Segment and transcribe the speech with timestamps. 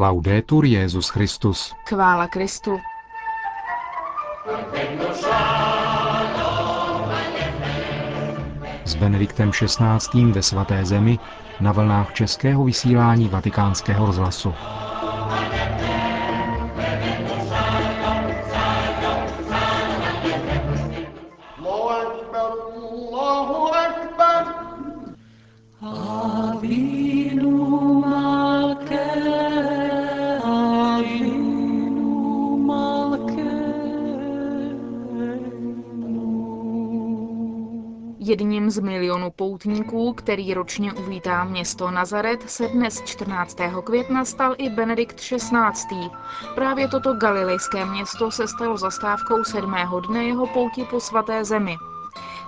[0.00, 1.74] Laudetur Jezus Christus.
[1.88, 2.78] Chvála Kristu.
[8.84, 10.32] S Benediktem XVI.
[10.32, 11.18] ve svaté zemi
[11.60, 14.54] na vlnách českého vysílání vatikánského rozhlasu.
[38.68, 43.56] Z milionů poutníků, který ročně uvítá město Nazaret, se dnes 14.
[43.84, 46.10] května stal i Benedikt XVI.
[46.54, 51.76] Právě toto galilejské město se stalo zastávkou sedmého dne jeho pouti po svaté zemi.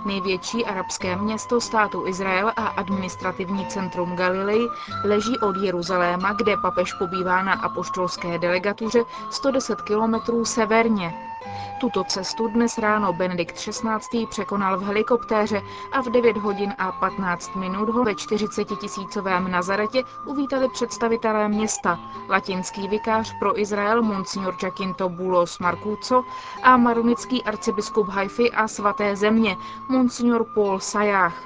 [0.05, 4.67] Největší arabské město státu Izrael a administrativní centrum Galilei
[5.03, 11.30] leží od Jeruzaléma, kde papež pobývá na apoštolské delegatuře 110 kilometrů severně.
[11.79, 14.25] Tuto cestu dnes ráno Benedikt XVI.
[14.25, 15.61] překonal v helikoptéře
[15.91, 21.99] a v 9 hodin a 15 minut ho ve 40 tisícovém Nazaretě uvítali představitelé města,
[22.29, 26.23] latinský vikář pro Izrael Monsignor Jacinto Bulos Marcuco
[26.63, 29.57] a maronický arcibiskup Haify a svaté země
[29.89, 31.43] Monsignor Paul Sayach.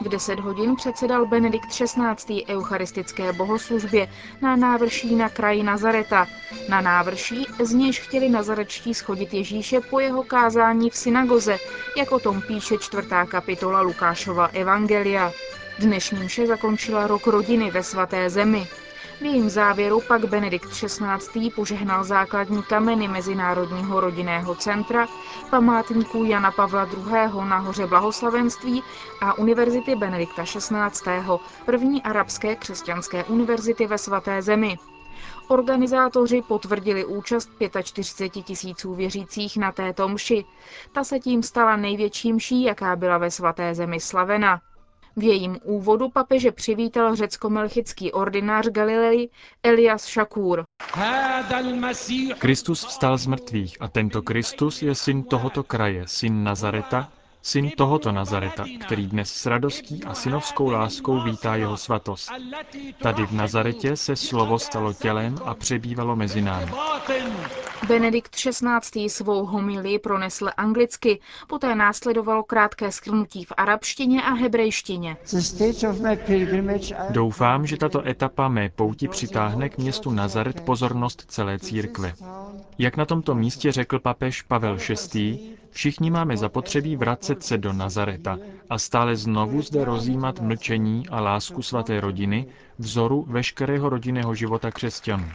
[0.00, 2.44] V 10 hodin předsedal Benedikt XVI.
[2.48, 4.08] eucharistické bohoslužbě
[4.40, 6.26] na návrší na kraji Nazareta.
[6.68, 11.56] Na návrší, z nějž chtěli nazarečtí schodit Ježíše po jeho kázání v synagoze,
[11.96, 15.32] jak o tom píše čtvrtá kapitola Lukášova Evangelia.
[15.78, 18.68] Dnešní mše zakončila rok rodiny ve svaté zemi.
[19.20, 21.50] V jejím závěru pak Benedikt XVI.
[21.50, 25.06] požehnal základní kameny Mezinárodního rodinného centra,
[25.50, 27.48] památníků Jana Pavla II.
[27.48, 28.82] na hoře Blahoslavenství
[29.22, 31.20] a Univerzity Benedikta XVI.
[31.66, 34.76] první arabské křesťanské univerzity ve svaté zemi.
[35.48, 37.50] Organizátoři potvrdili účast
[37.82, 40.44] 45 tisíců věřících na této mši.
[40.92, 44.60] Ta se tím stala největší mší, jaká byla ve svaté zemi slavena.
[45.18, 49.28] V jejím úvodu papeže přivítal řecko-melchický ordinář Galilei
[49.62, 50.64] Elias Shakur.
[52.38, 57.12] Kristus vstal z mrtvých a tento Kristus je syn tohoto kraje, syn Nazareta,
[57.42, 62.30] syn tohoto Nazareta, který dnes s radostí a synovskou láskou vítá jeho svatost.
[63.02, 66.72] Tady v Nazaretě se slovo stalo tělem a přebývalo mezi námi.
[67.88, 69.08] Benedikt XVI.
[69.08, 75.16] svou homilii pronesl anglicky, poté následovalo krátké schrnutí v arabštině a hebrejštině.
[77.10, 82.14] Doufám, že tato etapa mé pouti přitáhne k městu Nazaret pozornost celé církve.
[82.78, 84.76] Jak na tomto místě řekl papež Pavel
[85.14, 85.38] VI.,
[85.70, 88.38] všichni máme zapotřebí vracet se do Nazareta
[88.70, 92.46] a stále znovu zde rozjímat mlčení a lásku svaté rodiny,
[92.78, 95.28] vzoru veškerého rodinného života křesťanů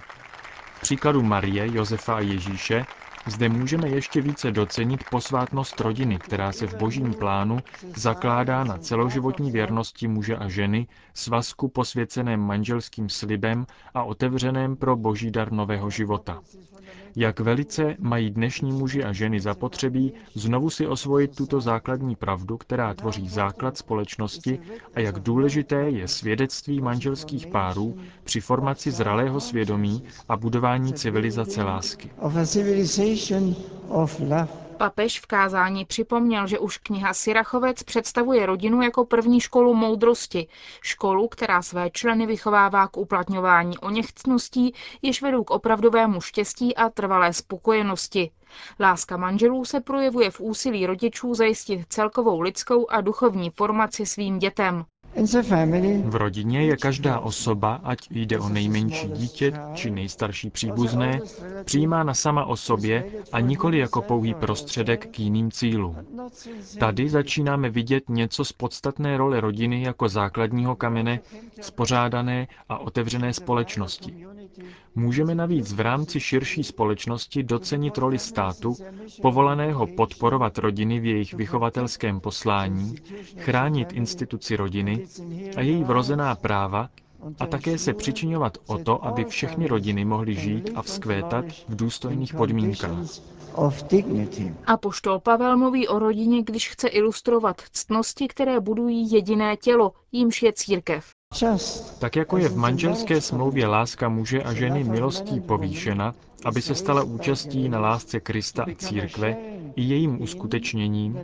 [0.84, 2.86] příkladu Marie, Josefa a Ježíše
[3.26, 7.60] zde můžeme ještě více docenit posvátnost rodiny, která se v božím plánu
[7.96, 15.32] zakládá na celoživotní věrnosti muže a ženy, svazku posvěceném manželským slibem a otevřeném pro boží
[15.32, 16.42] dar nového života.
[17.16, 22.94] Jak velice mají dnešní muži a ženy zapotřebí znovu si osvojit tuto základní pravdu, která
[22.94, 24.60] tvoří základ společnosti
[24.96, 32.12] a jak důležité je svědectví manželských párů při formaci zralého svědomí a budování civilizace lásky.
[34.78, 40.48] Papež v kázání připomněl, že už kniha Sirachovec představuje rodinu jako první školu moudrosti,
[40.82, 47.34] školu, která své členy vychovává k uplatňování oněchcností, jež vedou k opravdovému štěstí a trvalé
[47.34, 48.32] spokojenosti.
[48.80, 54.86] Láska manželů se projevuje v úsilí rodičů zajistit celkovou lidskou a duchovní formaci svým dětem.
[56.04, 61.20] V rodině je každá osoba, ať jde o nejmenší dítě či nejstarší příbuzné,
[61.64, 65.98] přijímána sama o sobě a nikoli jako pouhý prostředek k jiným cílům.
[66.80, 71.20] Tady začínáme vidět něco z podstatné role rodiny jako základního kamene
[71.62, 74.26] spořádané a otevřené společnosti.
[74.96, 78.76] Můžeme navíc v rámci širší společnosti docenit roli státu,
[79.22, 82.96] povolaného podporovat rodiny v jejich vychovatelském poslání,
[83.38, 85.03] chránit instituci rodiny
[85.56, 86.90] a její vrozená práva
[87.40, 92.34] a také se přičinovat o to, aby všechny rodiny mohly žít a vzkvétat v důstojných
[92.34, 92.98] podmínkách.
[94.66, 100.44] A poštol Pavel mluví o rodině, když chce ilustrovat ctnosti, které budují jediné tělo, jímž
[100.44, 101.06] je církev.
[102.00, 106.16] Tak jako je v manželské smlouvě láska muže a ženy milostí povýšena,
[106.46, 109.36] aby se stala účastí na lásce Krista a církve,
[109.76, 111.22] i jejím uskutečněním,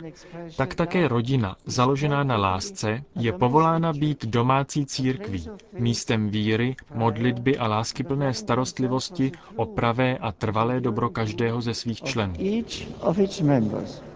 [0.58, 5.50] tak také rodina, založená na lásce, je povolána být domácí církví,
[5.80, 12.34] místem víry, modlitby a láskyplné starostlivosti o pravé a trvalé dobro každého ze svých členů.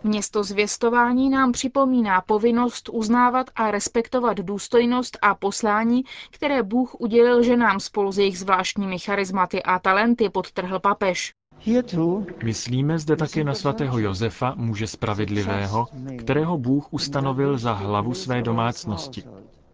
[0.03, 7.79] Město zvěstování nám připomíná povinnost uznávat a respektovat důstojnost a poslání, které Bůh udělil ženám
[7.79, 10.92] spolu s jejich zvláštními charizmaty a talenty, podtrhl papež.
[12.43, 15.87] Myslíme zde také na svatého Josefa, muže spravedlivého,
[16.19, 19.23] kterého Bůh ustanovil za hlavu své domácnosti.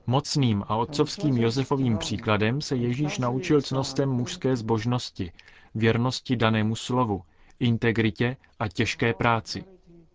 [0.08, 5.32] Mocným a otcovským Josefovým příkladem se Ježíš naučil cnostem mužské zbožnosti,
[5.76, 7.22] věrnosti danému slovu,
[7.60, 9.64] integritě a těžké práci.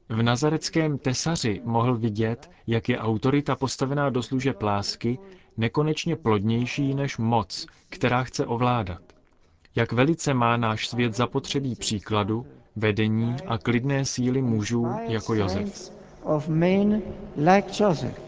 [0.09, 5.19] V nazareckém tesaři mohl vidět, jak je autorita postavená do služeb lásky
[5.57, 9.14] nekonečně plodnější než moc, která chce ovládat.
[9.77, 15.93] Jak velice má náš svět zapotřebí příkladu, vedení a klidné síly mužů jako Josef.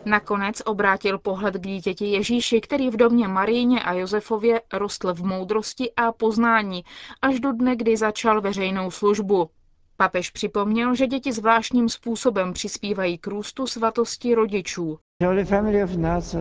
[0.04, 5.93] Nakonec obrátil pohled k dítěti Ježíši, který v domě Maríně a Josefově rostl v moudrosti
[5.96, 6.84] a poznání,
[7.22, 9.50] až do dne, kdy začal veřejnou službu.
[9.96, 14.98] Papež připomněl, že děti zvláštním způsobem přispívají k růstu svatosti rodičů.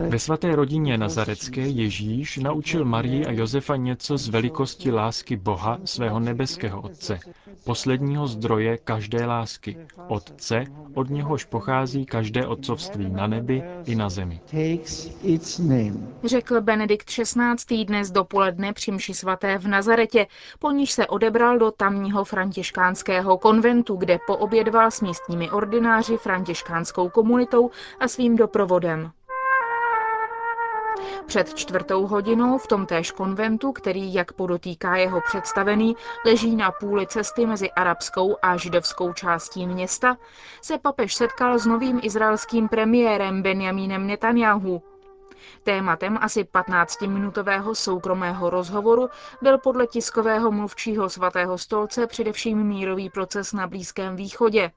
[0.08, 6.20] Ve svaté rodině nazarecké Ježíš naučil Marii a Josefa něco z velikosti lásky Boha, svého
[6.20, 7.18] nebeského Otce,
[7.64, 9.76] posledního zdroje každé lásky,
[10.08, 10.64] Otce,
[10.94, 14.40] od něhož pochází každé otcovství na nebi i na zemi.
[16.24, 17.84] Řekl Benedikt XVI.
[17.84, 20.26] dnes dopoledne při mši svaté v Nazaretě,
[20.58, 27.70] po níž se odebral do tamního františkánského konventu, kde poobědval s místními ordináři, františkánskou komunitou
[28.00, 29.10] a svým doprovodem doprovodem.
[31.26, 35.96] Před čtvrtou hodinou v tomtéž konventu, který, jak podotýká jeho představený,
[36.26, 40.16] leží na půli cesty mezi arabskou a židovskou částí města,
[40.62, 44.82] se papež setkal s novým izraelským premiérem Benjamínem Netanyahu.
[45.62, 49.08] Tématem asi 15-minutového soukromého rozhovoru
[49.42, 54.70] byl podle tiskového mluvčího svatého stolce především mírový proces na Blízkém východě.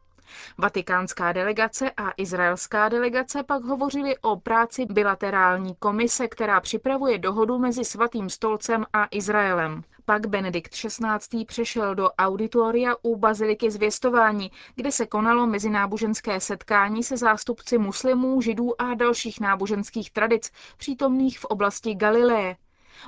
[0.57, 7.85] Vatikánská delegace a izraelská delegace pak hovořili o práci bilaterální komise, která připravuje dohodu mezi
[7.85, 9.83] Svatým stolcem a Izraelem.
[10.05, 11.45] Pak Benedikt XVI.
[11.45, 18.81] přešel do auditoria u Baziliky zvěstování, kde se konalo mezináboženské setkání se zástupci muslimů, židů
[18.81, 22.55] a dalších náboženských tradic přítomných v oblasti Galileje.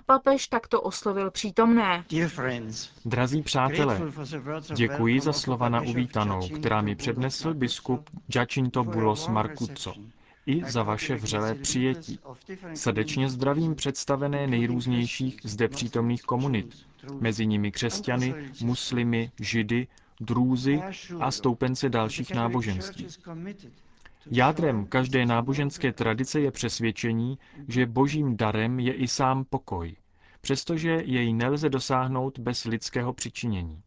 [0.06, 2.06] Papež takto oslovil přítomné.
[3.06, 4.02] Drazí přátelé,
[4.76, 9.94] děkuji za slova na uvítanou, která mi přednesl biskup Giacinto Bulos Marcucco
[10.46, 12.20] i za vaše vřelé přijetí.
[12.74, 16.76] Srdečně zdravím představené nejrůznějších zde přítomných komunit,
[17.20, 19.88] mezi nimi křesťany, muslimy, židy,
[20.20, 20.82] drůzy
[21.20, 23.08] a stoupence dalších náboženství.
[24.32, 27.38] Jádrem každé náboženské tradice je přesvědčení,
[27.68, 29.96] že božím darem je i sám pokoj,
[30.42, 33.82] přestože jej nelze dosáhnout bez lidského přičinění.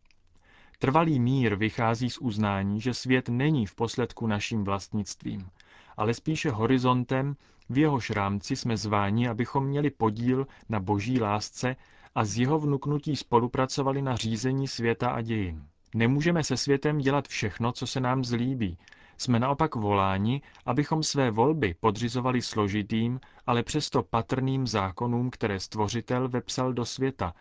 [0.79, 5.49] Trvalý mír vychází z uznání, že svět není v posledku naším vlastnictvím,
[5.97, 7.37] ale spíše horizontem,
[7.71, 11.77] v jehož rámci jsme zváni, abychom měli podíl na boží lásce
[12.15, 15.65] a z jeho vnuknutí spolupracovali na řízení světa a dějin.
[15.95, 18.79] Nemůžeme se světem dělat všechno, co se nám zlíbí,
[19.19, 26.73] jsme naopak voláni, abychom své volby podřizovali složitým, ale přesto patrným zákonům, které Stvořitel vepsal
[26.73, 27.35] do světa,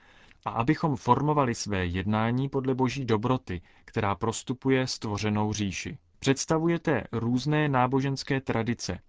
[0.45, 5.98] a abychom formovali své jednání podle boží dobroty, která prostupuje stvořenou říši.
[6.19, 9.00] Představujete různé náboženské tradice,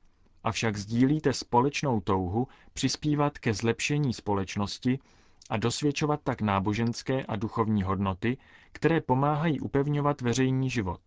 [0.44, 4.98] avšak sdílíte společnou touhu přispívat ke zlepšení společnosti
[5.50, 8.36] a dosvědčovat tak náboženské a duchovní hodnoty,
[8.72, 11.00] které pomáhají upevňovat veřejný život.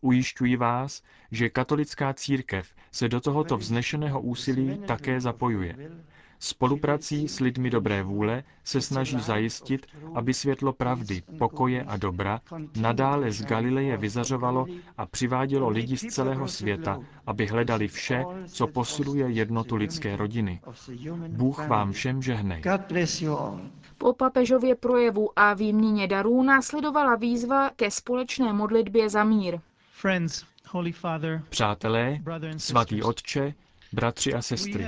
[0.00, 5.76] Ujišťuji vás, že katolická církev se do tohoto vznešeného úsilí také zapojuje.
[6.40, 12.40] Spoluprací s lidmi dobré vůle se snaží zajistit, aby světlo pravdy, pokoje a dobra
[12.80, 19.30] nadále z Galileje vyzařovalo a přivádělo lidi z celého světa, aby hledali vše, co posiluje
[19.30, 20.60] jednotu lidské rodiny.
[21.28, 22.62] Bůh vám všem žehnej.
[23.98, 29.58] Po papežově projevu a výměně darů následovala výzva ke společné modlitbě za mír.
[31.48, 32.18] Přátelé,
[32.56, 33.54] svatý otče,
[33.92, 34.86] bratři a sestry,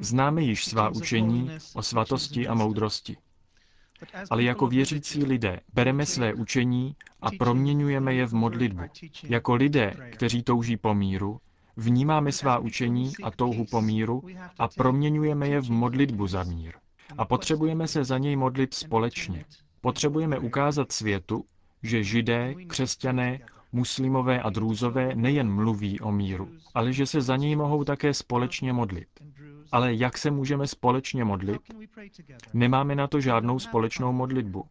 [0.00, 3.16] známe již svá učení o svatosti a moudrosti.
[4.30, 8.82] Ale jako věřící lidé bereme své učení a proměňujeme je v modlitbu.
[9.22, 11.40] Jako lidé, kteří touží po míru,
[11.76, 14.22] vnímáme svá učení a touhu po míru
[14.58, 16.74] a proměňujeme je v modlitbu za mír.
[17.18, 19.44] A potřebujeme se za něj modlit společně.
[19.80, 21.44] Potřebujeme ukázat světu,
[21.82, 23.40] že židé, křesťané,
[23.72, 28.72] Muslimové a drůzové nejen mluví o míru, ale že se za něj mohou také společně
[28.72, 29.08] modlit.
[29.72, 31.60] Ale jak se můžeme společně modlit?
[32.54, 34.64] Nemáme na to žádnou společnou modlitbu.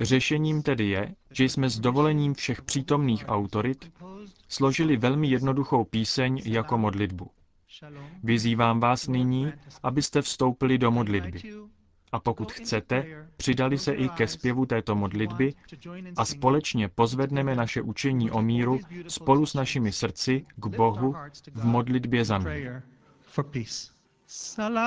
[0.00, 3.92] Řešením tedy je, že jsme s dovolením všech přítomných autorit
[4.48, 7.30] složili velmi jednoduchou píseň jako modlitbu.
[8.22, 11.40] Vyzývám vás nyní, abyste vstoupili do modlitby.
[12.12, 15.54] A pokud chcete, přidali se i ke zpěvu této modlitby
[16.16, 21.14] a společně pozvedneme naše učení o míru spolu s našimi srdci k Bohu
[21.54, 22.82] v modlitbě za mír.
[24.26, 24.86] Salam,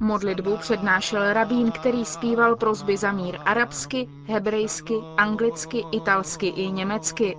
[0.00, 7.38] Modlitbu přednášel rabín, který zpíval prozby za mír arabsky, hebrejsky, anglicky, italsky i německy.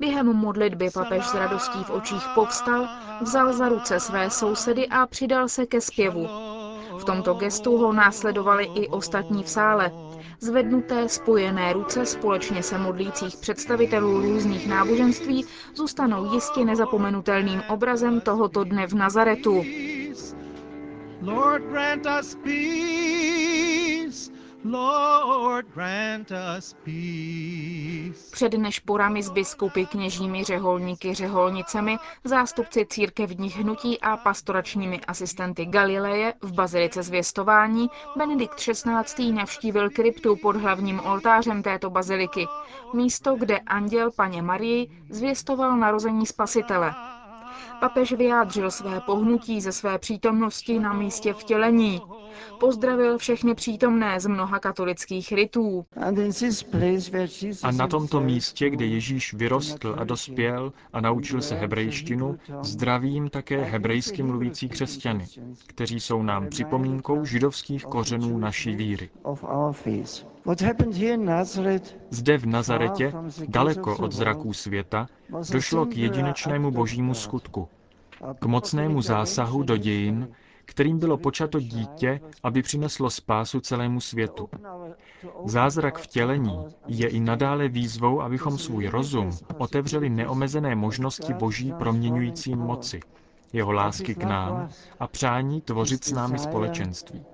[0.00, 2.88] Během modlitby papež s radostí v očích povstal,
[3.22, 6.26] vzal za ruce své sousedy a přidal se ke zpěvu.
[6.98, 9.90] V tomto gestu ho následovali i ostatní v sále.
[10.40, 18.86] Zvednuté spojené ruce společně se modlících představitelů různých náboženství zůstanou jistě nezapomenutelným obrazem tohoto dne
[18.86, 19.62] v Nazaretu.
[21.24, 24.30] Lord, grant us peace.
[24.64, 28.30] Lord, grant us peace.
[28.32, 36.52] Před nešporami s biskupy, kněžími, řeholníky, řeholnicemi, zástupci církevních hnutí a pastoračními asistenty Galileje v
[36.52, 39.32] bazilice zvěstování Benedikt XVI.
[39.32, 42.46] navštívil kryptu pod hlavním oltářem této baziliky,
[42.94, 47.13] místo, kde anděl paně Marii zvěstoval narození spasitele.
[47.80, 52.00] Papež vyjádřil své pohnutí ze své přítomnosti na místě vtělení.
[52.60, 55.86] Pozdravil všechny přítomné z mnoha katolických rytů.
[57.62, 63.64] A na tomto místě, kde Ježíš vyrostl a dospěl a naučil se hebrejštinu, zdravím také
[63.64, 65.26] hebrejsky mluvící křesťany,
[65.66, 69.10] kteří jsou nám připomínkou židovských kořenů naší víry.
[72.10, 73.12] Zde v Nazaretě,
[73.48, 75.06] daleko od zraků světa,
[75.52, 77.68] došlo k jedinečnému božímu skutku,
[78.38, 80.28] k mocnému zásahu do dějin,
[80.64, 84.48] kterým bylo počato dítě, aby přineslo spásu celému světu.
[85.44, 93.00] Zázrak vtělení je i nadále výzvou, abychom svůj rozum otevřeli neomezené možnosti boží proměňující moci,
[93.54, 94.68] jeho lásky k nám
[95.00, 97.24] a přání tvořit s námi společenství.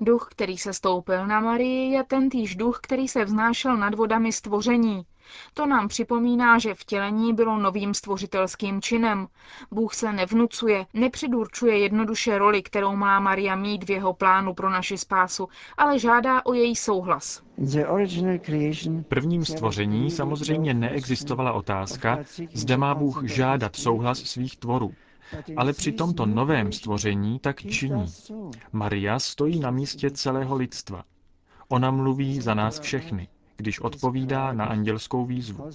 [0.00, 5.06] Duch, který se stoupil na Marii, je tentýž duch, který se vznášel nad vodami stvoření.
[5.54, 9.26] To nám připomíná, že vtělení bylo novým stvořitelským činem.
[9.70, 14.98] Bůh se nevnucuje, nepředurčuje jednoduše roli, kterou má Maria mít v jeho plánu pro naši
[14.98, 17.42] spásu, ale žádá o její souhlas.
[17.58, 22.18] V prvním stvoření samozřejmě neexistovala otázka,
[22.54, 24.94] zda má Bůh žádat souhlas svých tvorů.
[25.56, 28.06] Ale při tomto novém stvoření tak činí.
[28.72, 31.04] Maria stojí na místě celého lidstva.
[31.68, 35.70] Ona mluví za nás všechny když odpovídá na andělskou výzvu.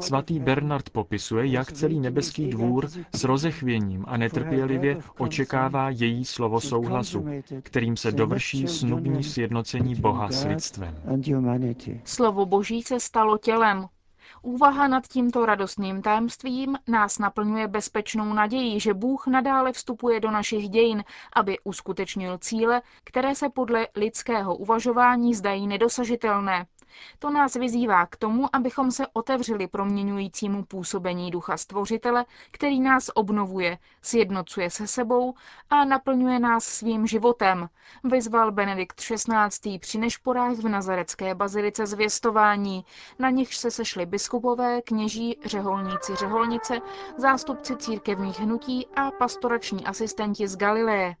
[0.00, 7.26] Svatý Bernard popisuje, jak celý nebeský dvůr s rozechvěním a netrpělivě očekává její slovo souhlasu,
[7.62, 10.94] kterým se dovrší snubní sjednocení Boha s lidstvem.
[12.04, 13.88] Slovo Boží se stalo tělem,
[14.42, 20.68] Úvaha nad tímto radostným tajemstvím nás naplňuje bezpečnou nadějí, že Bůh nadále vstupuje do našich
[20.68, 21.04] dějin,
[21.36, 26.66] aby uskutečnil cíle, které se podle lidského uvažování zdají nedosažitelné.
[27.18, 33.78] To nás vyzývá k tomu, abychom se otevřeli proměňujícímu působení ducha stvořitele, který nás obnovuje,
[34.02, 35.34] sjednocuje se sebou
[35.70, 37.68] a naplňuje nás svým životem,
[38.04, 39.78] vyzval Benedikt XVI.
[39.78, 42.84] při nešporách v Nazarecké bazilice zvěstování,
[43.18, 46.80] na nichž se sešli biskupové, kněží, řeholníci, řeholnice,
[47.16, 51.16] zástupci církevních hnutí a pastorační asistenti z Galileje.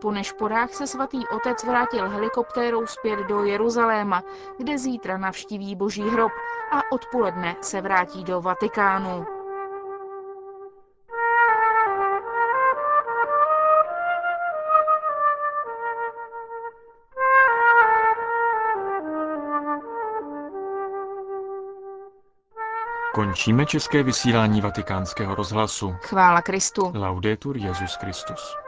[0.00, 4.22] Po nešporách se svatý otec vrátil helikoptérou zpět do Jeruzaléma,
[4.58, 6.32] kde zítra navštíví boží hrob
[6.72, 9.26] a odpoledne se vrátí do Vatikánu.
[23.14, 25.96] Končíme české vysílání vatikánského rozhlasu.
[26.02, 26.92] Chvála Kristu.
[26.94, 28.67] Laudetur Jezus Christus.